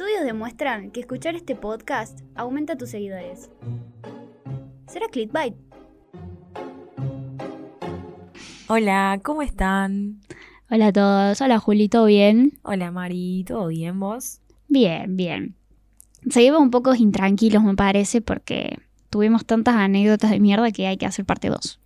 [0.00, 3.50] Estudios demuestran que escuchar este podcast aumenta tus seguidores.
[4.86, 5.54] ¿Será clickbait?
[8.68, 10.22] Hola, ¿cómo están?
[10.70, 11.40] Hola a todos.
[11.42, 12.58] Hola Juli, ¿todo bien?
[12.62, 14.40] Hola Mari, ¿todo bien vos?
[14.68, 15.54] Bien, bien.
[16.30, 18.78] Seguimos un poco intranquilos, me parece, porque
[19.10, 21.78] tuvimos tantas anécdotas de mierda que hay que hacer parte 2.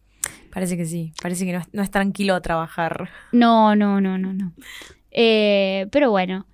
[0.53, 3.09] Parece que sí, parece que no es, no es tranquilo trabajar.
[3.33, 4.53] No, no, no, no, no.
[5.11, 6.47] Eh, pero bueno,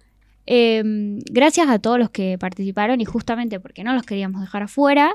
[0.52, 0.82] eh,
[1.30, 5.14] gracias a todos los que participaron y justamente porque no los queríamos dejar afuera,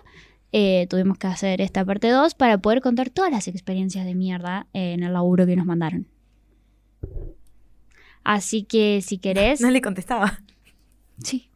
[0.54, 4.68] eh, tuvimos que hacer esta parte 2 para poder contar todas las experiencias de mierda
[4.72, 6.08] en el laburo que nos mandaron.
[8.24, 9.60] Así que si querés...
[9.62, 10.40] No le contestaba.
[11.22, 11.50] Sí.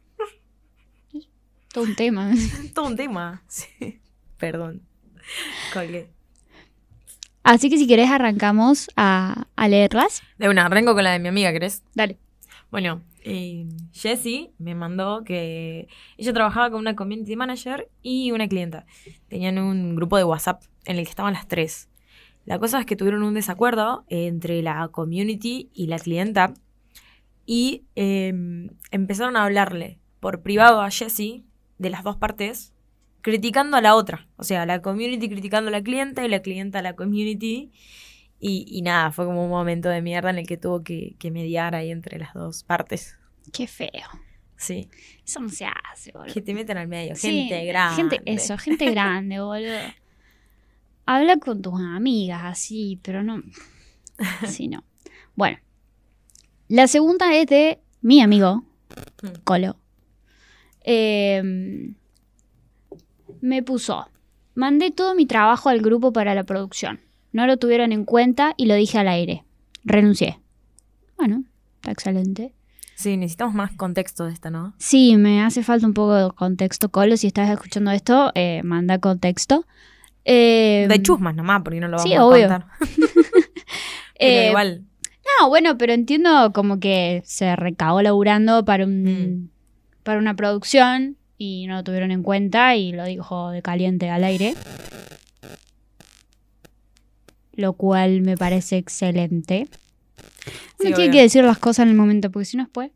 [1.72, 2.32] Todo un tema.
[2.74, 3.42] Todo un tema.
[3.48, 3.98] Sí.
[4.36, 4.82] Perdón.
[5.72, 6.10] Colgué.
[7.44, 10.22] Así que si querés arrancamos a, a leerlas.
[10.36, 11.82] De una, arranco con la de mi amiga, ¿querés?
[11.94, 12.18] Dale.
[12.70, 18.86] Bueno, eh, Jessie me mandó que ella trabajaba con una community manager y una clienta.
[19.28, 21.88] Tenían un grupo de WhatsApp en el que estaban las tres.
[22.44, 26.54] La cosa es que tuvieron un desacuerdo entre la community y la clienta
[27.44, 28.32] y eh,
[28.90, 31.44] empezaron a hablarle por privado a Jessie
[31.78, 32.72] de las dos partes,
[33.22, 34.28] criticando a la otra.
[34.36, 37.72] O sea, la community criticando a la clienta y la clienta a la community.
[38.40, 41.30] Y, y nada, fue como un momento de mierda en el que tuvo que, que
[41.30, 43.18] mediar ahí entre las dos partes.
[43.52, 43.90] Qué feo.
[44.56, 44.88] Sí.
[45.26, 46.32] Eso no se hace, boludo.
[46.32, 47.16] Que te meten al medio.
[47.16, 47.96] Sí, gente grande.
[47.96, 49.78] Gente, eso, gente grande, boludo.
[51.06, 53.42] Habla con tus amigas así, pero no.
[54.42, 54.84] Así no.
[55.34, 55.58] Bueno.
[56.68, 58.64] La segunda es de mi amigo,
[59.22, 59.28] Mm.
[59.44, 59.76] Colo.
[60.82, 61.42] Eh,
[63.40, 64.08] me puso.
[64.54, 67.00] Mandé todo mi trabajo al grupo para la producción.
[67.32, 69.44] No lo tuvieron en cuenta y lo dije al aire.
[69.84, 70.40] Renuncié.
[71.16, 71.44] Bueno,
[71.76, 72.52] está excelente.
[72.96, 74.74] Sí, necesitamos más contexto de esta, ¿no?
[74.78, 77.16] Sí, me hace falta un poco de contexto, Colo.
[77.16, 79.64] Si estás escuchando esto, eh, manda contexto.
[80.24, 82.48] Eh, De chusmas nomás, porque no lo vamos sí, a obvio.
[82.48, 82.66] contar.
[84.18, 84.84] Pero eh, igual.
[85.40, 89.48] No, bueno, pero entiendo como que se recagó laburando para un Mm.
[90.02, 94.24] para una producción y no lo tuvieron en cuenta y lo dijo de caliente al
[94.24, 94.54] aire.
[97.54, 99.68] Lo cual me parece excelente.
[100.78, 101.12] Sí, no tiene obvio.
[101.12, 102.90] que decir las cosas en el momento, porque si no después.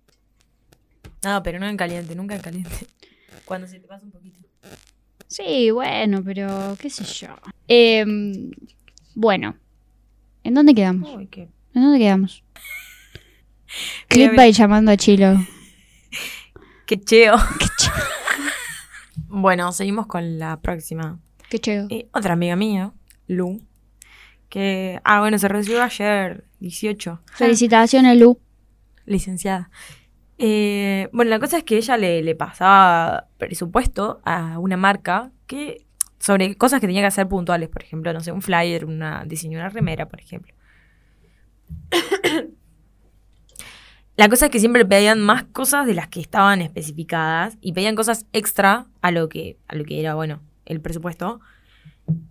[1.22, 2.86] No, pero no en caliente, nunca en caliente.
[3.44, 4.40] Cuando se te pasa un poquito.
[5.26, 7.28] Sí, bueno, pero qué sé yo.
[7.66, 8.50] Em,
[9.14, 9.56] bueno,
[10.44, 11.10] ¿en dónde quedamos?
[11.14, 11.48] Uy, qué.
[11.74, 12.44] ¿En dónde quedamos?
[14.08, 15.34] Quería Clip by llamando a Chilo.
[16.86, 17.36] Qué cheo.
[19.28, 21.18] bueno, seguimos con la próxima.
[21.48, 21.86] Qué chido.
[21.90, 22.92] Eh, otra amiga mía,
[23.26, 23.60] Lu,
[24.54, 25.00] que...
[25.02, 27.22] Ah, bueno, se recibió ayer, 18.
[27.24, 28.38] Felicitaciones, Lu.
[29.04, 29.68] licenciada.
[30.38, 35.84] Eh, bueno, la cosa es que ella le, le pasaba presupuesto a una marca que
[36.20, 39.58] sobre cosas que tenía que hacer puntuales, por ejemplo, no sé, un flyer, una diseño
[39.58, 40.54] de una remera, por ejemplo.
[44.16, 47.96] La cosa es que siempre pedían más cosas de las que estaban especificadas y pedían
[47.96, 51.40] cosas extra a lo que, a lo que era, bueno, el presupuesto.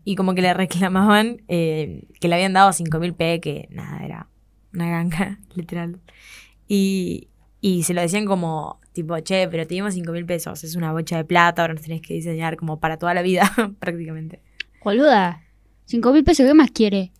[0.06, 4.28] Y como que le reclamaban eh, que le habían dado 5.000 P, que nada, era
[4.73, 6.00] una ganga, literal.
[6.67, 7.29] Y,
[7.61, 11.17] y se lo decían como, tipo, che, pero te dimos 5.000 pesos, es una bocha
[11.17, 14.41] de plata, ahora nos tenés que diseñar como para toda la vida, prácticamente.
[14.83, 15.41] Boluda.
[15.85, 17.12] Cinco mil pesos, ¿qué más quiere?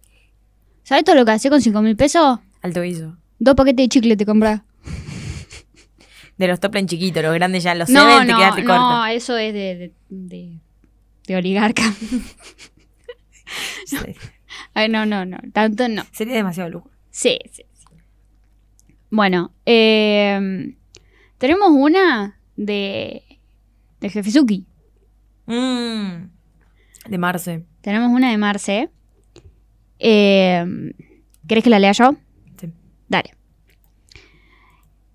[0.84, 2.40] ¿Sabes todo lo que hace con cinco mil pesos?
[2.62, 3.18] Alto guiso.
[3.40, 4.62] Dos paquetes de chicle te compras.
[6.38, 8.68] De los top en chiquito, los grandes ya los No, seven, te no, quedaste no,
[8.70, 9.14] corta.
[9.14, 10.60] eso es de, de, de,
[11.28, 11.84] de oligarca.
[13.86, 13.98] Sí.
[14.74, 16.04] Ay, no, no, no, tanto no.
[16.12, 16.90] Sería demasiado lujo.
[17.10, 17.86] Sí, sí, sí.
[19.10, 20.76] Bueno, eh,
[21.38, 23.24] tenemos una de,
[24.00, 24.66] de Jefezuki.
[25.46, 26.30] Mm,
[27.10, 27.66] de Marce.
[27.82, 28.90] Tenemos una de Marce.
[30.00, 30.66] Eh,
[31.48, 32.16] ¿Querés que la lea yo?
[32.60, 32.72] Sí.
[33.08, 33.36] Dale.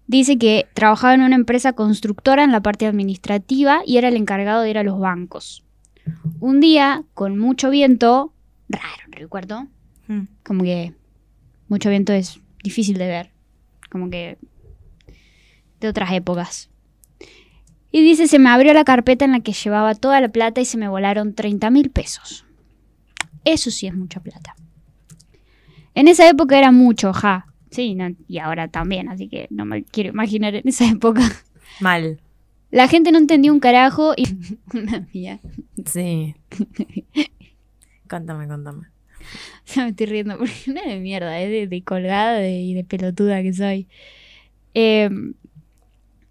[0.07, 4.63] Dice que trabajaba en una empresa constructora en la parte administrativa y era el encargado
[4.63, 5.65] de ir a los bancos.
[6.41, 8.33] Un día, con mucho viento,
[8.69, 9.67] raro cuarto,
[10.07, 10.23] Mm.
[10.45, 10.95] como que
[11.69, 13.31] mucho viento es difícil de ver,
[13.91, 14.39] como que
[15.81, 16.71] de otras épocas.
[17.91, 20.65] Y dice, se me abrió la carpeta en la que llevaba toda la plata y
[20.65, 22.45] se me volaron 30 mil pesos.
[23.45, 24.55] Eso sí es mucha plata.
[25.95, 27.47] En esa época era mucho, ja.
[27.71, 31.23] Sí, no- y ahora también, así que no me quiero imaginar en esa época.
[31.81, 32.21] Mal.
[32.71, 34.25] La gente no entendía un carajo y...
[34.77, 35.41] Una mía.
[35.87, 36.35] Sí.
[38.09, 38.89] Contame, contame.
[39.75, 42.85] Ya me estoy riendo porque no es de mierda, es de, de colgada y de
[42.85, 43.89] pelotuda que soy.
[44.75, 45.11] Eh,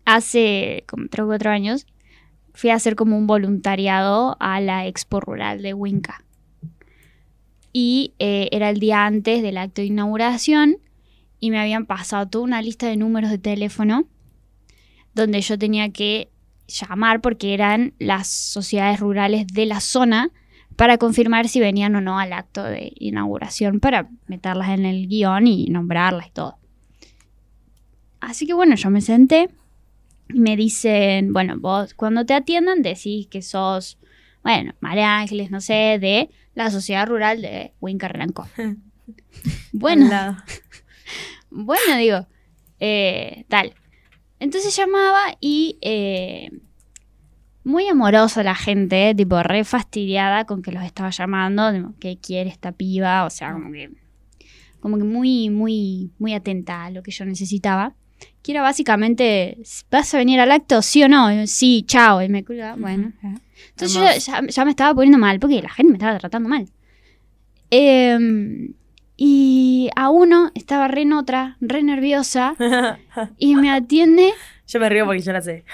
[0.05, 1.85] hace como tres o cuatro años
[2.53, 6.23] fui a hacer como un voluntariado a la Expo Rural de Winca.
[7.71, 10.77] Y eh, era el día antes del acto de inauguración
[11.39, 14.07] y me habían pasado toda una lista de números de teléfono
[15.17, 16.29] donde yo tenía que
[16.67, 20.31] llamar porque eran las sociedades rurales de la zona
[20.75, 25.47] para confirmar si venían o no al acto de inauguración para meterlas en el guion
[25.47, 26.57] y nombrarlas y todo.
[28.19, 29.49] Así que bueno, yo me senté
[30.29, 33.97] y me dicen, bueno, vos cuando te atiendan decís que sos,
[34.43, 38.47] bueno, María Ángeles, no sé, de la sociedad rural de Wincarranco.
[39.71, 40.07] bueno,
[41.49, 42.27] bueno, digo,
[42.79, 43.73] eh, tal.
[44.39, 46.51] Entonces llamaba y eh,
[47.63, 52.49] muy amorosa la gente, tipo re fastidiada con que los estaba llamando, tipo, ¿qué quiere
[52.49, 53.25] esta piba?
[53.25, 53.91] O sea, como que,
[54.79, 57.95] como que muy, muy, muy atenta a lo que yo necesitaba.
[58.41, 59.57] Que era básicamente,
[59.91, 60.81] ¿vas a venir al acto?
[60.81, 61.31] ¿Sí o no?
[61.31, 62.21] Yo, Sí, chao.
[62.21, 63.11] Y me cuelga, bueno.
[63.69, 66.67] Entonces yo ya, ya me estaba poniendo mal, porque la gente me estaba tratando mal.
[67.69, 68.73] Em,
[69.17, 72.55] y a uno estaba re en otra, re nerviosa,
[73.37, 74.33] y me atiende,
[74.67, 75.63] Yo me río porque yo la sé.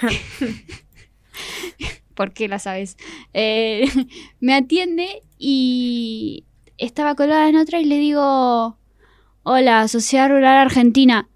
[2.14, 2.96] ¿por qué la sabes?
[3.32, 3.86] Eh,
[4.40, 6.44] me atiende y
[6.78, 8.78] estaba colgada en otra y le digo,
[9.42, 11.28] hola, Sociedad Rural Argentina.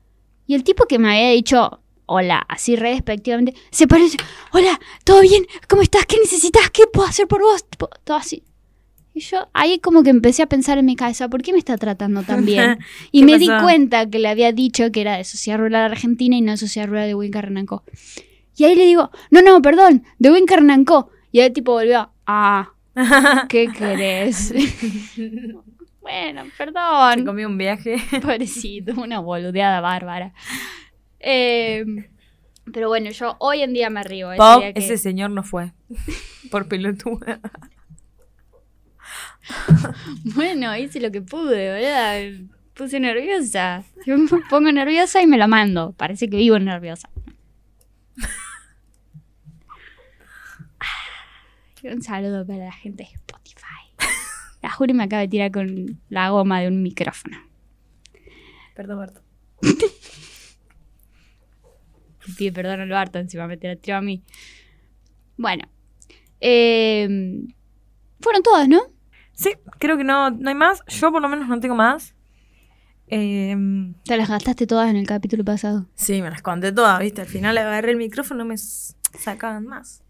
[0.46, 4.16] Y el tipo que me había dicho, hola, así re despectivamente, se parece,
[4.52, 5.46] hola, ¿todo bien?
[5.68, 6.06] ¿Cómo estás?
[6.06, 6.70] ¿Qué necesitas?
[6.70, 7.66] ¿Qué puedo hacer por vos?
[8.04, 8.44] Todo así.
[9.18, 11.76] Y yo ahí como que empecé a pensar en mi cabeza, ¿por qué me está
[11.76, 12.78] tratando tan bien?
[13.10, 16.36] Y ¿Qué me di cuenta que le había dicho que era de Sociedad Rural Argentina
[16.36, 17.82] y no de Sociedad Rural de Wincarnancó.
[18.56, 21.10] Y ahí le digo, no, no, perdón, de Wincarnancó.
[21.32, 22.70] Y el tipo volvió, ah,
[23.48, 24.54] ¿qué querés?
[26.00, 27.24] bueno, Se perdón.
[27.26, 27.96] comió un viaje.
[28.22, 30.32] Pobrecito, una boludeada bárbara.
[31.18, 31.84] Eh,
[32.72, 34.30] pero bueno, yo hoy en día me río.
[34.30, 35.72] ese Pop, día que- ese señor no fue.
[36.52, 37.40] Por pelotuda.
[40.34, 42.46] Bueno, hice lo que pude, ¿verdad?
[42.74, 43.82] Puse nerviosa.
[44.06, 45.92] Yo me pongo nerviosa y me la mando.
[45.92, 47.10] Parece que vivo nerviosa.
[51.84, 53.64] Un saludo para la gente de Spotify.
[54.62, 57.38] La Juri me acaba de tirar con la goma de un micrófono.
[58.74, 59.22] Perdón, Berto.
[59.62, 59.72] Le
[62.36, 64.22] Pide perdón al Barto, encima me te la tiró a mí.
[65.36, 65.64] Bueno.
[66.40, 67.08] eh,
[68.20, 68.82] fueron todas, ¿no?
[69.38, 70.82] Sí, creo que no, no hay más.
[70.88, 72.12] Yo por lo menos no tengo más.
[73.06, 73.56] Eh,
[74.04, 75.86] Te las gastaste todas en el capítulo pasado.
[75.94, 77.20] sí, me las conté todas, ¿viste?
[77.20, 80.02] Al final agarré el micrófono y me sacaban más.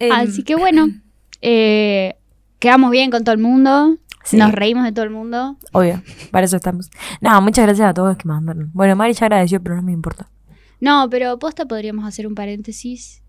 [0.00, 0.88] Em, Así que bueno,
[1.40, 2.16] eh,
[2.58, 3.96] quedamos bien con todo el mundo.
[4.24, 4.36] Sí.
[4.36, 5.56] Nos reímos de todo el mundo.
[5.72, 6.02] Obvio,
[6.32, 6.90] para eso estamos.
[7.20, 8.72] No, muchas gracias a todos los que mandaron.
[8.74, 10.28] Bueno, Mari ya agradeció, pero no me importa.
[10.80, 13.22] No, pero posta podríamos hacer un paréntesis.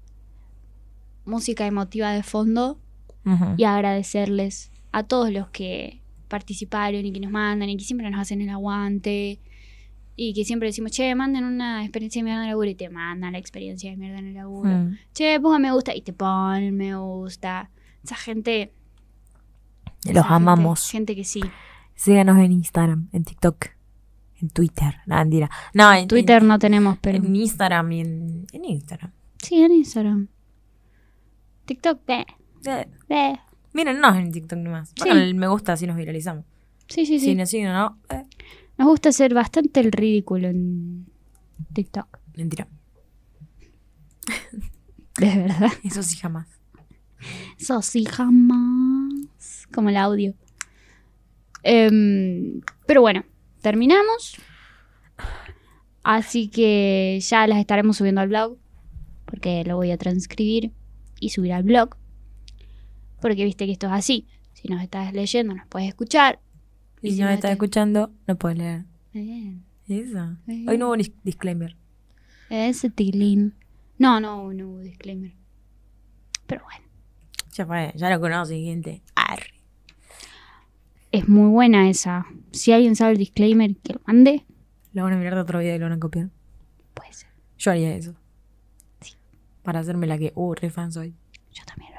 [1.24, 2.80] Música emotiva de fondo
[3.58, 8.20] Y agradecerles a todos los que participaron y que nos mandan y que siempre nos
[8.20, 9.40] hacen el aguante.
[10.16, 12.90] Y que siempre decimos, che, manden una experiencia de mierda en el laburo y te
[12.90, 14.70] mandan la experiencia de mierda en el laburo.
[14.70, 14.98] Mm.
[15.14, 17.70] Che, ponga me gusta y te ponen me gusta.
[18.04, 18.74] Esa gente.
[20.06, 20.90] Los esa amamos.
[20.90, 21.42] Gente, que sí.
[21.96, 23.68] Síganos en Instagram, en TikTok,
[24.42, 24.96] en Twitter.
[25.06, 25.50] No, mentira.
[25.74, 27.18] No, en Twitter no tenemos, pero.
[27.18, 29.12] En, en Instagram y en, en Instagram.
[29.38, 30.28] Sí, en Instagram.
[31.66, 32.26] TikTok, eh,
[32.66, 33.38] Eh, eh.
[33.74, 34.94] mírennos en TikTok nomás.
[35.02, 35.10] Sí.
[35.10, 36.46] El me gusta así nos viralizamos.
[36.88, 37.46] Sí, sí, sí.
[37.46, 38.24] Si no, eh,
[38.78, 41.08] Nos gusta hacer bastante el ridículo en
[41.74, 42.20] TikTok.
[42.36, 42.68] mentira.
[45.18, 45.72] De verdad.
[45.84, 46.48] Eso sí jamás.
[47.60, 49.68] Eso sí, jamás.
[49.74, 50.34] Como el audio.
[51.64, 53.24] Em, pero bueno,
[53.62, 54.38] terminamos.
[56.04, 58.58] Así que ya las estaremos subiendo al blog.
[59.26, 60.72] Porque lo voy a transcribir
[61.20, 61.96] y subir al blog.
[63.22, 64.28] Porque viste que esto es así.
[64.54, 66.40] Si nos estás leyendo, nos puedes escuchar.
[67.02, 68.86] Y si si no no estás te- escuchando, no puedes leer.
[69.14, 69.64] Bien.
[69.88, 70.38] Eso.
[70.46, 70.68] Bien.
[70.70, 71.76] Hoy no hubo dis- disclaimer.
[72.50, 73.56] Ese tilín.
[73.98, 75.34] No, no, no hubo disclaimer.
[76.48, 76.86] Pero bueno.
[77.54, 79.02] Ya fue, ya lo conoce, gente.
[79.16, 79.54] Arre.
[81.12, 82.26] Es muy buena esa.
[82.52, 84.46] Si alguien sabe el disclaimer, que lo mande.
[84.94, 86.30] Lo van a mirar de otro video y lo van a copiar.
[86.94, 87.30] Puede ser.
[87.58, 88.16] Yo haría eso.
[89.64, 91.14] Para hacerme la que, uh, re fan soy.
[91.52, 91.91] Yo también.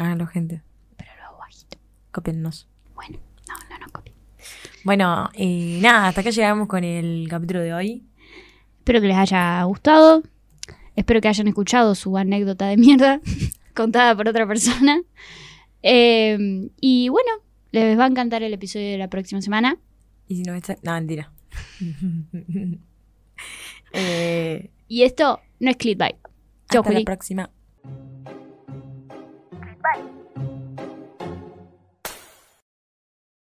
[0.00, 0.62] Háganlo, gente.
[0.96, 1.76] Pero lo hago bajito.
[2.10, 2.66] Cópiennos.
[2.94, 4.14] Bueno, no, no, no copie.
[4.82, 8.02] Bueno, eh, nada, hasta acá llegamos con el capítulo de hoy.
[8.78, 10.22] Espero que les haya gustado.
[10.96, 13.20] Espero que hayan escuchado su anécdota de mierda
[13.74, 15.02] contada por otra persona.
[15.82, 17.30] Eh, y bueno,
[17.70, 19.76] les va a encantar el episodio de la próxima semana.
[20.28, 20.78] Y si no está.
[20.82, 21.30] No, mentira.
[23.92, 26.16] eh, Y esto no es clickbait.
[26.70, 27.50] Chau, Hasta la próxima.